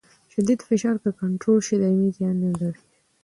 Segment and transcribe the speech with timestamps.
[0.33, 2.81] شدید فشار که کنټرول شي دایمي زیان نه لري.